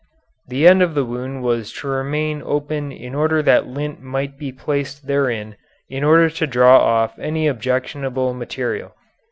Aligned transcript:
The 0.47 0.67
end 0.67 0.81
of 0.81 0.95
the 0.95 1.05
wound 1.05 1.43
was 1.43 1.71
to 1.73 1.87
remain 1.87 2.41
open 2.43 2.91
in 2.91 3.13
order 3.13 3.43
that 3.43 3.67
lint 3.67 4.01
might 4.01 4.35
be 4.35 4.51
placed 4.51 5.05
therein 5.05 5.57
in 5.89 6.03
order 6.03 6.27
to 6.27 6.47
draw 6.47 6.79
off 6.79 7.19
any 7.19 7.47
objectionable 7.47 8.33
material. 8.33 8.93